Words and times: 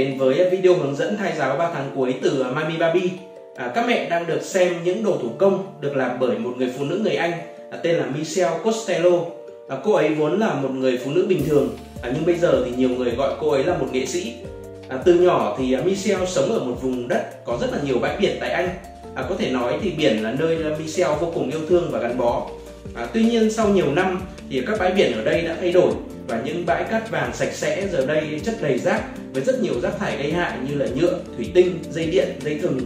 đến 0.00 0.18
với 0.18 0.50
video 0.50 0.74
hướng 0.74 0.96
dẫn 0.96 1.16
thai 1.16 1.32
giáo 1.38 1.56
3 1.56 1.70
tháng 1.74 1.90
cuối 1.94 2.14
từ 2.22 2.44
Mami 2.54 2.76
Baby. 2.76 3.10
À, 3.56 3.72
các 3.74 3.84
mẹ 3.88 4.08
đang 4.10 4.26
được 4.26 4.42
xem 4.42 4.74
những 4.84 5.04
đồ 5.04 5.18
thủ 5.22 5.28
công 5.38 5.66
được 5.80 5.96
làm 5.96 6.10
bởi 6.20 6.38
một 6.38 6.54
người 6.56 6.72
phụ 6.78 6.84
nữ 6.84 7.00
người 7.02 7.14
Anh 7.14 7.32
à, 7.70 7.78
tên 7.82 7.96
là 7.96 8.06
Michelle 8.06 8.58
Costello. 8.64 9.10
À, 9.68 9.76
cô 9.84 9.92
ấy 9.92 10.08
vốn 10.08 10.40
là 10.40 10.54
một 10.54 10.70
người 10.70 10.98
phụ 11.04 11.10
nữ 11.10 11.26
bình 11.28 11.42
thường 11.48 11.76
à, 12.02 12.10
nhưng 12.14 12.26
bây 12.26 12.34
giờ 12.34 12.62
thì 12.64 12.72
nhiều 12.76 12.88
người 12.88 13.10
gọi 13.10 13.34
cô 13.40 13.50
ấy 13.50 13.64
là 13.64 13.78
một 13.78 13.86
nghệ 13.92 14.06
sĩ. 14.06 14.34
À, 14.88 14.98
từ 15.04 15.14
nhỏ 15.14 15.56
thì 15.58 15.76
Michelle 15.76 16.26
sống 16.26 16.52
ở 16.52 16.58
một 16.58 16.82
vùng 16.82 17.08
đất 17.08 17.44
có 17.44 17.58
rất 17.60 17.72
là 17.72 17.78
nhiều 17.84 17.98
bãi 17.98 18.16
biển 18.20 18.36
tại 18.40 18.50
Anh. 18.50 18.68
À, 19.14 19.24
có 19.28 19.34
thể 19.38 19.50
nói 19.50 19.72
thì 19.82 19.90
biển 19.90 20.22
là 20.22 20.34
nơi 20.38 20.58
Michelle 20.78 21.16
vô 21.20 21.30
cùng 21.34 21.50
yêu 21.50 21.60
thương 21.68 21.88
và 21.90 21.98
gắn 21.98 22.18
bó. 22.18 22.46
À, 22.94 23.06
tuy 23.12 23.24
nhiên 23.24 23.50
sau 23.50 23.68
nhiều 23.68 23.92
năm 23.92 24.20
thì 24.50 24.62
các 24.66 24.78
bãi 24.78 24.92
biển 24.92 25.12
ở 25.12 25.24
đây 25.24 25.42
đã 25.42 25.56
thay 25.60 25.72
đổi 25.72 25.92
và 26.30 26.40
những 26.44 26.66
bãi 26.66 26.84
cát 26.84 27.10
vàng 27.10 27.34
sạch 27.34 27.52
sẽ 27.52 27.88
giờ 27.92 28.06
đây 28.06 28.40
chất 28.44 28.54
đầy 28.62 28.78
rác 28.78 29.02
với 29.32 29.42
rất 29.44 29.62
nhiều 29.62 29.80
rác 29.80 29.98
thải 29.98 30.16
gây 30.16 30.32
hại 30.32 30.58
như 30.68 30.74
là 30.74 30.86
nhựa, 30.96 31.18
thủy 31.36 31.50
tinh, 31.54 31.78
dây 31.90 32.06
điện, 32.06 32.28
dây 32.44 32.58
thừng. 32.62 32.80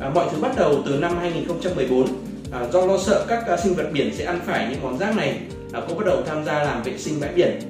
À, 0.00 0.10
mọi 0.14 0.26
thứ 0.32 0.38
bắt 0.42 0.56
đầu 0.56 0.82
từ 0.86 0.96
năm 0.96 1.18
2014 1.18 2.06
à, 2.52 2.66
do 2.72 2.86
lo 2.86 2.98
sợ 2.98 3.24
các 3.28 3.46
à, 3.46 3.56
sinh 3.56 3.74
vật 3.74 3.86
biển 3.92 4.14
sẽ 4.14 4.24
ăn 4.24 4.40
phải 4.46 4.66
những 4.70 4.82
món 4.82 4.98
rác 4.98 5.16
này, 5.16 5.38
à, 5.72 5.80
cô 5.88 5.94
bắt 5.94 6.06
đầu 6.06 6.22
tham 6.26 6.44
gia 6.44 6.62
làm 6.62 6.82
vệ 6.82 6.98
sinh 6.98 7.20
bãi 7.20 7.32
biển. 7.32 7.60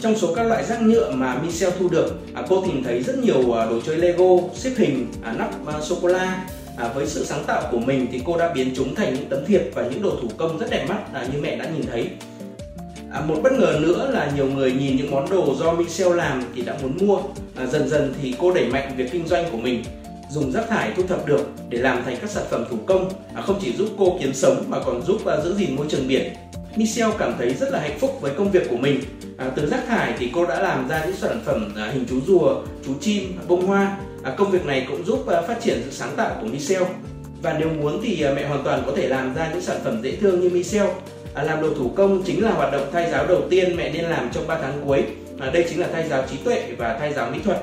Trong 0.00 0.18
số 0.18 0.34
các 0.34 0.42
loại 0.42 0.64
rác 0.64 0.82
nhựa 0.82 1.10
mà 1.10 1.38
Michelle 1.42 1.76
thu 1.78 1.88
được, 1.88 2.18
à, 2.34 2.42
cô 2.48 2.64
tìm 2.66 2.84
thấy 2.84 3.02
rất 3.02 3.18
nhiều 3.18 3.52
à, 3.52 3.66
đồ 3.66 3.80
chơi 3.86 3.96
Lego, 3.96 4.36
xếp 4.54 4.72
hình, 4.76 5.06
à, 5.22 5.32
nắp 5.32 5.66
à, 5.66 5.80
sô 5.80 5.96
cô 6.02 6.08
la. 6.08 6.44
À, 6.76 6.88
với 6.94 7.06
sự 7.06 7.24
sáng 7.24 7.44
tạo 7.46 7.62
của 7.70 7.78
mình 7.78 8.06
thì 8.12 8.22
cô 8.26 8.38
đã 8.38 8.52
biến 8.54 8.72
chúng 8.76 8.94
thành 8.94 9.14
những 9.14 9.28
tấm 9.28 9.46
thiệp 9.46 9.62
và 9.74 9.82
những 9.82 10.02
đồ 10.02 10.10
thủ 10.22 10.28
công 10.36 10.58
rất 10.58 10.66
đẹp 10.70 10.86
mắt 10.88 10.98
à, 11.12 11.26
như 11.32 11.38
mẹ 11.42 11.56
đã 11.56 11.64
nhìn 11.64 11.86
thấy. 11.92 12.10
À, 13.12 13.20
một 13.20 13.36
bất 13.42 13.52
ngờ 13.52 13.78
nữa 13.82 14.10
là 14.12 14.30
nhiều 14.36 14.46
người 14.46 14.72
nhìn 14.72 14.96
những 14.96 15.10
món 15.10 15.30
đồ 15.30 15.54
do 15.54 15.72
Michelle 15.72 16.14
làm 16.14 16.42
thì 16.54 16.62
đã 16.62 16.76
muốn 16.82 16.92
mua. 17.00 17.18
À, 17.56 17.66
dần 17.66 17.88
dần 17.88 18.14
thì 18.22 18.34
cô 18.38 18.52
đẩy 18.52 18.66
mạnh 18.66 18.94
việc 18.96 19.12
kinh 19.12 19.26
doanh 19.26 19.50
của 19.52 19.58
mình, 19.58 19.82
dùng 20.30 20.52
rác 20.52 20.68
thải 20.68 20.92
thu 20.96 21.02
thập 21.08 21.26
được 21.26 21.50
để 21.68 21.78
làm 21.78 22.04
thành 22.04 22.16
các 22.20 22.30
sản 22.30 22.44
phẩm 22.50 22.64
thủ 22.70 22.76
công, 22.86 23.10
à, 23.34 23.42
không 23.42 23.58
chỉ 23.62 23.72
giúp 23.72 23.88
cô 23.98 24.18
kiếm 24.20 24.34
sống 24.34 24.64
mà 24.68 24.78
còn 24.86 25.02
giúp 25.02 25.26
à, 25.26 25.40
giữ 25.44 25.54
gìn 25.54 25.76
môi 25.76 25.86
trường 25.88 26.08
biển. 26.08 26.32
Michelle 26.76 27.12
cảm 27.18 27.34
thấy 27.38 27.54
rất 27.54 27.72
là 27.72 27.80
hạnh 27.80 27.98
phúc 27.98 28.18
với 28.20 28.32
công 28.34 28.50
việc 28.50 28.70
của 28.70 28.76
mình. 28.76 29.00
À, 29.36 29.50
từ 29.56 29.66
rác 29.66 29.86
thải 29.86 30.14
thì 30.18 30.30
cô 30.34 30.46
đã 30.46 30.62
làm 30.62 30.88
ra 30.88 31.04
những 31.04 31.16
sản 31.16 31.40
phẩm 31.44 31.74
à, 31.76 31.90
hình 31.92 32.04
chú 32.10 32.20
rùa, 32.26 32.62
chú 32.86 32.92
chim, 33.00 33.38
à, 33.38 33.42
bông 33.48 33.66
hoa. 33.66 33.98
À, 34.22 34.34
công 34.36 34.50
việc 34.50 34.66
này 34.66 34.86
cũng 34.88 35.04
giúp 35.04 35.26
à, 35.26 35.42
phát 35.42 35.60
triển 35.62 35.82
sự 35.84 35.90
sáng 35.90 36.16
tạo 36.16 36.36
của 36.40 36.46
Michelle. 36.46 36.86
Và 37.42 37.56
nếu 37.58 37.68
muốn 37.68 38.00
thì 38.02 38.22
à, 38.22 38.32
mẹ 38.36 38.48
hoàn 38.48 38.64
toàn 38.64 38.82
có 38.86 38.92
thể 38.96 39.08
làm 39.08 39.34
ra 39.34 39.50
những 39.52 39.62
sản 39.62 39.80
phẩm 39.84 40.00
dễ 40.02 40.16
thương 40.16 40.40
như 40.40 40.48
Michelle 40.48 40.92
À, 41.34 41.42
làm 41.42 41.62
đồ 41.62 41.68
thủ 41.74 41.90
công 41.96 42.22
chính 42.22 42.44
là 42.44 42.50
hoạt 42.50 42.72
động 42.72 42.88
thai 42.92 43.10
giáo 43.10 43.26
đầu 43.26 43.40
tiên 43.50 43.76
mẹ 43.76 43.90
nên 43.92 44.04
làm 44.04 44.30
trong 44.32 44.46
3 44.46 44.58
tháng 44.62 44.82
cuối. 44.86 45.02
À, 45.38 45.50
đây 45.50 45.66
chính 45.68 45.80
là 45.80 45.88
thai 45.92 46.08
giáo 46.08 46.24
trí 46.30 46.36
tuệ 46.36 46.62
và 46.78 46.98
thai 46.98 47.12
giáo 47.12 47.30
mỹ 47.30 47.38
thuật. 47.44 47.58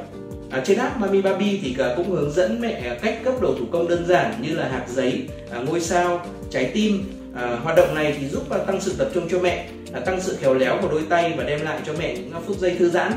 À, 0.51 0.61
trên 0.65 0.77
app 0.77 0.97
Mami 0.97 1.21
Baby 1.21 1.59
thì 1.63 1.75
cũng 1.95 2.11
hướng 2.11 2.31
dẫn 2.31 2.61
mẹ 2.61 2.97
cách 3.01 3.23
cấp 3.23 3.41
đồ 3.41 3.55
thủ 3.59 3.65
công 3.71 3.87
đơn 3.87 4.05
giản 4.07 4.33
như 4.41 4.55
là 4.55 4.67
hạt 4.67 4.85
giấy, 4.87 5.27
à, 5.51 5.59
ngôi 5.59 5.81
sao, 5.81 6.25
trái 6.49 6.71
tim. 6.73 7.03
À, 7.35 7.57
hoạt 7.63 7.75
động 7.75 7.95
này 7.95 8.15
thì 8.19 8.27
giúp 8.27 8.49
à, 8.49 8.57
tăng 8.57 8.81
sự 8.81 8.93
tập 8.97 9.09
trung 9.13 9.27
cho 9.31 9.39
mẹ, 9.39 9.67
à, 9.93 9.99
tăng 9.99 10.21
sự 10.21 10.37
khéo 10.39 10.53
léo 10.53 10.77
của 10.81 10.87
đôi 10.87 11.01
tay 11.09 11.33
và 11.37 11.43
đem 11.43 11.61
lại 11.61 11.79
cho 11.85 11.93
mẹ 11.99 12.15
những 12.15 12.31
à, 12.31 12.39
phút 12.47 12.57
giây 12.57 12.75
thư 12.79 12.89
giãn. 12.89 13.11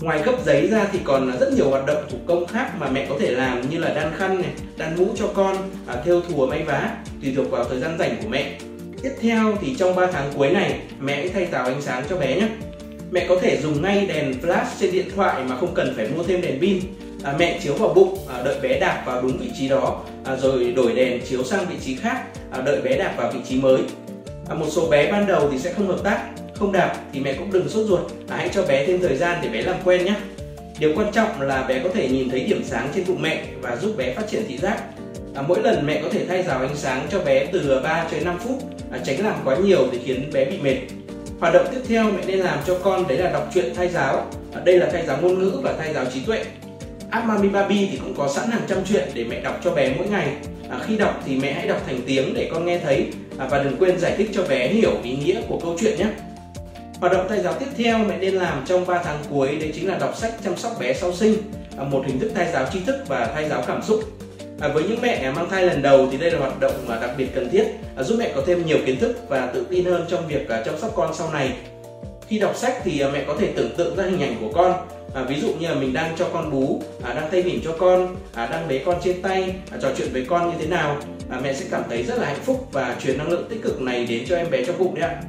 Ngoài 0.00 0.22
cấp 0.24 0.34
giấy 0.44 0.66
ra 0.66 0.88
thì 0.92 0.98
còn 1.04 1.30
à, 1.30 1.36
rất 1.40 1.52
nhiều 1.52 1.70
hoạt 1.70 1.86
động 1.86 2.04
thủ 2.10 2.18
công 2.26 2.46
khác 2.46 2.70
mà 2.78 2.90
mẹ 2.90 3.06
có 3.08 3.16
thể 3.20 3.30
làm 3.30 3.70
như 3.70 3.78
là 3.78 3.94
đan 3.94 4.12
khăn 4.16 4.42
này, 4.42 4.50
đan 4.76 4.96
mũ 4.96 5.06
cho 5.16 5.26
con, 5.34 5.56
à, 5.86 6.02
thêu 6.04 6.20
thùa 6.20 6.46
may 6.46 6.62
vá 6.62 6.96
tùy 7.22 7.32
thuộc 7.36 7.50
vào 7.50 7.64
thời 7.64 7.80
gian 7.80 7.98
rảnh 7.98 8.16
của 8.22 8.28
mẹ. 8.28 8.58
Tiếp 9.02 9.12
theo 9.20 9.56
thì 9.60 9.74
trong 9.78 9.96
3 9.96 10.06
tháng 10.06 10.32
cuối 10.36 10.50
này 10.50 10.80
mẹ 11.00 11.16
hãy 11.16 11.28
thay 11.28 11.46
táo 11.46 11.64
ánh 11.64 11.82
sáng 11.82 12.04
cho 12.10 12.16
bé 12.16 12.36
nhé. 12.36 12.48
Mẹ 13.10 13.26
có 13.28 13.36
thể 13.42 13.58
dùng 13.62 13.82
ngay 13.82 14.06
đèn 14.06 14.34
flash 14.42 14.64
trên 14.80 14.92
điện 14.92 15.06
thoại 15.16 15.42
mà 15.48 15.56
không 15.56 15.74
cần 15.74 15.94
phải 15.96 16.08
mua 16.08 16.22
thêm 16.22 16.40
đèn 16.40 16.60
pin. 16.60 16.80
À, 17.22 17.34
mẹ 17.38 17.60
chiếu 17.62 17.74
vào 17.74 17.94
bụng, 17.94 18.18
à, 18.28 18.42
đợi 18.44 18.56
bé 18.62 18.80
đạp 18.80 19.02
vào 19.06 19.22
đúng 19.22 19.38
vị 19.38 19.50
trí 19.58 19.68
đó, 19.68 20.02
à, 20.24 20.36
rồi 20.36 20.72
đổi 20.76 20.92
đèn 20.92 21.20
chiếu 21.28 21.44
sang 21.44 21.66
vị 21.68 21.74
trí 21.84 21.96
khác, 21.96 22.22
à, 22.50 22.62
đợi 22.66 22.80
bé 22.80 22.96
đạp 22.96 23.14
vào 23.16 23.32
vị 23.32 23.40
trí 23.48 23.60
mới. 23.60 23.80
À, 24.48 24.54
một 24.54 24.66
số 24.68 24.88
bé 24.90 25.12
ban 25.12 25.26
đầu 25.26 25.48
thì 25.52 25.58
sẽ 25.58 25.72
không 25.72 25.86
hợp 25.86 26.00
tác, 26.04 26.28
không 26.54 26.72
đạp 26.72 26.96
thì 27.12 27.20
mẹ 27.20 27.32
cũng 27.32 27.52
đừng 27.52 27.68
sốt 27.68 27.86
ruột, 27.86 28.00
à, 28.28 28.36
hãy 28.36 28.48
cho 28.52 28.66
bé 28.66 28.86
thêm 28.86 29.00
thời 29.00 29.16
gian 29.16 29.38
để 29.42 29.48
bé 29.48 29.62
làm 29.62 29.76
quen 29.84 30.04
nhé. 30.04 30.14
Điều 30.78 30.92
quan 30.96 31.12
trọng 31.12 31.40
là 31.40 31.62
bé 31.62 31.80
có 31.84 31.88
thể 31.94 32.08
nhìn 32.08 32.30
thấy 32.30 32.40
điểm 32.40 32.62
sáng 32.64 32.88
trên 32.94 33.04
bụng 33.08 33.22
mẹ 33.22 33.44
và 33.60 33.76
giúp 33.76 33.96
bé 33.96 34.14
phát 34.14 34.28
triển 34.30 34.42
thị 34.48 34.56
giác. 34.56 34.82
À, 35.34 35.42
mỗi 35.42 35.62
lần 35.62 35.86
mẹ 35.86 36.00
có 36.02 36.08
thể 36.12 36.24
thay 36.28 36.42
rào 36.42 36.60
ánh 36.60 36.76
sáng 36.76 37.06
cho 37.10 37.18
bé 37.18 37.46
từ 37.52 37.80
3 37.84 38.06
cho 38.10 38.16
đến 38.16 38.24
5 38.24 38.38
phút 38.38 38.58
à, 38.90 38.98
tránh 39.04 39.24
làm 39.24 39.34
quá 39.44 39.56
nhiều 39.56 39.88
thì 39.92 39.98
khiến 40.04 40.30
bé 40.32 40.44
bị 40.44 40.58
mệt. 40.62 40.76
Hoạt 41.40 41.54
động 41.54 41.66
tiếp 41.70 41.80
theo 41.88 42.04
mẹ 42.04 42.22
nên 42.26 42.38
làm 42.38 42.58
cho 42.66 42.78
con 42.82 43.08
đấy 43.08 43.18
là 43.18 43.30
đọc 43.30 43.50
truyện 43.54 43.74
thay 43.76 43.88
giáo. 43.88 44.26
À, 44.54 44.60
đây 44.64 44.78
là 44.78 44.88
thay 44.92 45.06
giáo 45.06 45.18
ngôn 45.22 45.38
ngữ 45.38 45.60
và 45.62 45.74
thay 45.78 45.94
giáo 45.94 46.04
trí 46.14 46.20
tuệ. 46.20 46.44
App 47.10 47.26
Mami 47.26 47.48
Baby 47.48 47.88
thì 47.92 47.98
cũng 47.98 48.14
có 48.14 48.28
sẵn 48.28 48.50
hàng 48.50 48.62
trăm 48.68 48.78
chuyện 48.88 49.08
để 49.14 49.24
mẹ 49.24 49.40
đọc 49.40 49.60
cho 49.64 49.74
bé 49.74 49.94
mỗi 49.98 50.06
ngày. 50.06 50.28
À, 50.70 50.78
khi 50.86 50.96
đọc 50.96 51.22
thì 51.26 51.36
mẹ 51.36 51.52
hãy 51.52 51.66
đọc 51.66 51.82
thành 51.86 52.00
tiếng 52.06 52.34
để 52.34 52.50
con 52.52 52.66
nghe 52.66 52.78
thấy. 52.78 53.06
À, 53.38 53.48
và 53.50 53.62
đừng 53.62 53.76
quên 53.78 53.98
giải 53.98 54.14
thích 54.16 54.30
cho 54.34 54.42
bé 54.42 54.68
hiểu 54.68 54.92
ý 55.02 55.16
nghĩa 55.16 55.40
của 55.48 55.58
câu 55.62 55.76
chuyện 55.80 55.98
nhé. 55.98 56.06
Hoạt 57.00 57.12
động 57.12 57.26
thay 57.28 57.40
giáo 57.40 57.52
tiếp 57.52 57.66
theo 57.76 57.98
mẹ 57.98 58.18
nên 58.18 58.34
làm 58.34 58.64
trong 58.66 58.86
3 58.86 59.02
tháng 59.04 59.18
cuối 59.30 59.56
đấy 59.60 59.72
chính 59.74 59.88
là 59.88 59.98
đọc 59.98 60.16
sách 60.16 60.32
chăm 60.44 60.56
sóc 60.56 60.76
bé 60.80 60.94
sau 60.94 61.12
sinh. 61.14 61.34
À, 61.78 61.84
một 61.84 62.02
hình 62.06 62.20
thức 62.20 62.32
thay 62.34 62.52
giáo 62.52 62.66
tri 62.72 62.80
thức 62.86 62.96
và 63.08 63.30
thay 63.34 63.48
giáo 63.48 63.64
cảm 63.66 63.82
xúc. 63.82 64.00
À, 64.60 64.68
với 64.68 64.84
những 64.84 65.00
mẹ 65.02 65.32
mang 65.36 65.50
thai 65.50 65.66
lần 65.66 65.82
đầu 65.82 66.08
thì 66.12 66.18
đây 66.18 66.30
là 66.30 66.38
hoạt 66.38 66.60
động 66.60 66.72
mà 66.86 66.98
đặc 67.00 67.10
biệt 67.18 67.26
cần 67.34 67.50
thiết 67.50 67.64
à, 67.96 68.02
giúp 68.02 68.16
mẹ 68.18 68.32
có 68.34 68.42
thêm 68.46 68.66
nhiều 68.66 68.78
kiến 68.86 69.00
thức 69.00 69.16
và 69.28 69.46
tự 69.46 69.66
tin 69.70 69.84
hơn 69.84 70.04
trong 70.08 70.28
việc 70.28 70.48
à, 70.48 70.62
chăm 70.64 70.78
sóc 70.78 70.92
con 70.96 71.14
sau 71.14 71.32
này. 71.32 71.52
Khi 72.28 72.38
đọc 72.38 72.56
sách 72.56 72.74
thì 72.84 73.00
à, 73.00 73.08
mẹ 73.12 73.24
có 73.26 73.36
thể 73.38 73.48
tưởng 73.56 73.70
tượng 73.76 73.96
ra 73.96 74.04
hình 74.04 74.20
ảnh 74.20 74.36
của 74.40 74.50
con. 74.54 74.86
À, 75.14 75.22
ví 75.22 75.40
dụ 75.40 75.48
như 75.60 75.68
là 75.68 75.74
mình 75.74 75.92
đang 75.92 76.16
cho 76.16 76.28
con 76.32 76.50
bú, 76.50 76.82
à, 77.02 77.14
đang 77.14 77.28
thay 77.30 77.42
bỉm 77.42 77.60
cho 77.64 77.72
con, 77.78 78.16
à, 78.34 78.46
đang 78.46 78.68
bế 78.68 78.82
con 78.86 78.96
trên 79.04 79.22
tay, 79.22 79.54
à, 79.70 79.78
trò 79.82 79.88
chuyện 79.96 80.08
với 80.12 80.26
con 80.28 80.50
như 80.50 80.54
thế 80.60 80.66
nào, 80.66 80.96
à, 81.30 81.40
mẹ 81.42 81.54
sẽ 81.54 81.64
cảm 81.70 81.82
thấy 81.88 82.02
rất 82.02 82.18
là 82.18 82.26
hạnh 82.26 82.40
phúc 82.44 82.68
và 82.72 82.96
truyền 83.02 83.18
năng 83.18 83.28
lượng 83.28 83.46
tích 83.48 83.62
cực 83.62 83.80
này 83.80 84.06
đến 84.06 84.24
cho 84.28 84.36
em 84.36 84.50
bé 84.50 84.64
trong 84.64 84.78
bụng 84.78 84.94
đấy 84.94 85.10
ạ. 85.10 85.22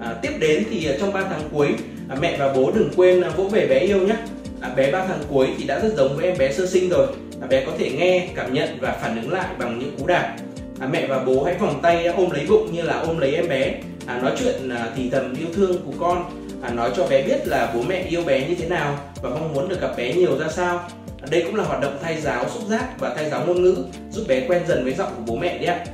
À, 0.00 0.14
tiếp 0.22 0.32
đến 0.40 0.64
thì 0.70 0.86
à, 0.86 0.94
trong 1.00 1.12
3 1.12 1.22
tháng 1.22 1.42
cuối, 1.52 1.68
à, 2.08 2.16
mẹ 2.20 2.36
và 2.38 2.52
bố 2.52 2.70
đừng 2.74 2.90
quên 2.96 3.20
à, 3.20 3.30
vỗ 3.36 3.44
về 3.44 3.66
bé 3.66 3.78
yêu 3.78 3.98
nhé. 3.98 4.16
À, 4.60 4.70
bé 4.76 4.90
3 4.90 5.04
tháng 5.06 5.20
cuối 5.28 5.48
thì 5.58 5.64
đã 5.64 5.80
rất 5.80 5.92
giống 5.96 6.16
với 6.16 6.26
em 6.26 6.38
bé 6.38 6.52
sơ 6.52 6.66
sinh 6.66 6.88
rồi 6.88 7.06
à, 7.42 7.46
bé 7.46 7.64
có 7.66 7.72
thể 7.78 7.90
nghe 7.90 8.28
cảm 8.36 8.54
nhận 8.54 8.68
và 8.80 8.92
phản 8.92 9.22
ứng 9.22 9.32
lại 9.32 9.46
bằng 9.58 9.78
những 9.78 9.96
cú 9.98 10.06
đạp. 10.06 10.36
À, 10.80 10.86
mẹ 10.92 11.06
và 11.06 11.18
bố 11.18 11.42
hãy 11.42 11.54
vòng 11.54 11.80
tay 11.82 12.06
ôm 12.06 12.30
lấy 12.30 12.46
bụng 12.48 12.72
như 12.72 12.82
là 12.82 13.00
ôm 13.00 13.18
lấy 13.18 13.34
em 13.34 13.48
bé. 13.48 13.74
À, 14.06 14.20
nói 14.22 14.32
chuyện 14.38 14.68
à, 14.68 14.90
thì 14.96 15.10
thầm 15.10 15.34
yêu 15.34 15.48
thương 15.54 15.76
của 15.86 15.92
con. 16.00 16.30
À, 16.62 16.70
nói 16.70 16.90
cho 16.96 17.06
bé 17.06 17.22
biết 17.22 17.48
là 17.48 17.72
bố 17.74 17.82
mẹ 17.82 18.02
yêu 18.08 18.22
bé 18.24 18.48
như 18.48 18.54
thế 18.54 18.68
nào 18.68 18.98
và 19.22 19.30
mong 19.30 19.54
muốn 19.54 19.68
được 19.68 19.80
gặp 19.80 19.96
bé 19.96 20.12
nhiều 20.12 20.38
ra 20.38 20.48
sao. 20.48 20.78
À, 21.22 21.28
đây 21.30 21.42
cũng 21.42 21.54
là 21.54 21.64
hoạt 21.64 21.80
động 21.80 21.98
thay 22.02 22.20
giáo 22.20 22.48
xúc 22.48 22.62
giác 22.68 23.00
và 23.00 23.14
thay 23.14 23.30
giáo 23.30 23.44
ngôn 23.46 23.62
ngữ 23.62 23.76
giúp 24.10 24.24
bé 24.28 24.42
quen 24.48 24.62
dần 24.68 24.84
với 24.84 24.94
giọng 24.94 25.12
của 25.16 25.22
bố 25.26 25.36
mẹ 25.36 25.58
đấy 25.58 25.66
ạ. 25.66 25.84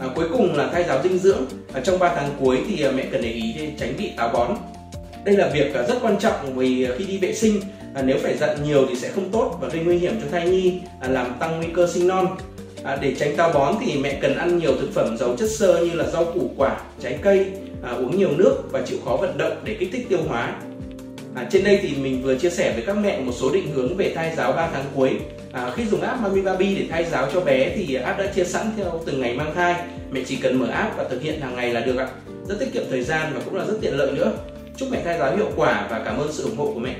À, 0.00 0.06
cuối 0.14 0.26
cùng 0.32 0.56
là 0.56 0.68
thay 0.72 0.84
giáo 0.84 1.02
dinh 1.02 1.18
dưỡng. 1.18 1.46
À, 1.74 1.80
trong 1.84 1.98
3 1.98 2.14
tháng 2.14 2.30
cuối 2.40 2.58
thì 2.68 2.84
à, 2.84 2.90
mẹ 2.90 3.04
cần 3.12 3.22
để 3.22 3.30
ý 3.30 3.54
để 3.58 3.72
tránh 3.78 3.94
bị 3.98 4.10
táo 4.16 4.28
bón 4.28 4.56
đây 5.24 5.36
là 5.36 5.48
việc 5.48 5.74
à, 5.74 5.82
rất 5.82 5.94
quan 6.02 6.18
trọng 6.18 6.56
vì 6.56 6.84
à, 6.84 6.90
khi 6.98 7.04
đi 7.04 7.18
vệ 7.18 7.34
sinh 7.34 7.60
à, 7.94 8.02
nếu 8.02 8.18
phải 8.22 8.36
dặn 8.36 8.64
nhiều 8.64 8.86
thì 8.88 8.96
sẽ 8.96 9.08
không 9.08 9.30
tốt 9.30 9.58
và 9.60 9.68
gây 9.68 9.84
nguy 9.84 9.98
hiểm 9.98 10.20
cho 10.20 10.26
thai 10.30 10.48
nhi 10.48 10.80
làm 11.08 11.34
tăng 11.40 11.56
nguy 11.56 11.68
cơ 11.74 11.86
sinh 11.94 12.08
non 12.08 12.36
à, 12.82 12.98
để 13.00 13.14
tránh 13.18 13.36
táo 13.36 13.52
bón 13.52 13.74
thì 13.80 13.98
mẹ 13.98 14.18
cần 14.20 14.36
ăn 14.36 14.58
nhiều 14.58 14.72
thực 14.80 14.94
phẩm 14.94 15.16
giàu 15.18 15.36
chất 15.38 15.50
xơ 15.50 15.84
như 15.84 15.94
là 15.94 16.10
rau 16.10 16.24
củ 16.24 16.50
quả 16.56 16.80
trái 17.00 17.18
cây 17.22 17.46
à, 17.82 17.90
uống 17.90 18.18
nhiều 18.18 18.30
nước 18.36 18.62
và 18.70 18.82
chịu 18.86 18.98
khó 19.04 19.16
vận 19.16 19.38
động 19.38 19.52
để 19.64 19.76
kích 19.80 19.88
thích 19.92 20.06
tiêu 20.08 20.20
hóa 20.28 20.54
À, 21.34 21.46
trên 21.50 21.64
đây 21.64 21.78
thì 21.82 21.96
mình 21.96 22.22
vừa 22.22 22.34
chia 22.38 22.50
sẻ 22.50 22.72
với 22.74 22.84
các 22.86 22.96
mẹ 22.96 23.20
một 23.20 23.32
số 23.32 23.52
định 23.52 23.72
hướng 23.74 23.96
về 23.96 24.12
thai 24.14 24.34
giáo 24.36 24.52
3 24.52 24.68
tháng 24.72 24.84
cuối. 24.94 25.10
À, 25.52 25.72
khi 25.76 25.84
dùng 25.86 26.00
app 26.00 26.20
Mami 26.20 26.40
Baby 26.40 26.74
để 26.74 26.86
thai 26.90 27.04
giáo 27.04 27.28
cho 27.32 27.40
bé 27.40 27.72
thì 27.76 27.94
app 27.94 28.18
đã 28.18 28.26
chia 28.26 28.44
sẵn 28.44 28.66
theo 28.76 29.00
từng 29.06 29.20
ngày 29.20 29.34
mang 29.34 29.54
thai. 29.54 29.74
Mẹ 30.10 30.20
chỉ 30.26 30.36
cần 30.36 30.58
mở 30.58 30.66
app 30.66 30.96
và 30.96 31.04
thực 31.04 31.22
hiện 31.22 31.40
hàng 31.40 31.56
ngày 31.56 31.72
là 31.72 31.80
được 31.80 31.96
ạ. 31.96 32.08
Rất 32.48 32.56
tiết 32.60 32.72
kiệm 32.72 32.82
thời 32.90 33.02
gian 33.02 33.32
và 33.34 33.40
cũng 33.44 33.54
là 33.54 33.64
rất 33.64 33.74
tiện 33.80 33.96
lợi 33.96 34.12
nữa. 34.12 34.32
Chúc 34.82 34.90
mẹ 34.90 35.02
thai 35.04 35.18
giáo 35.18 35.36
hiệu 35.36 35.50
quả 35.56 35.86
và 35.90 36.02
cảm 36.04 36.18
ơn 36.18 36.32
sự 36.32 36.42
ủng 36.44 36.56
hộ 36.56 36.70
của 36.74 36.80
mẹ. 36.80 36.96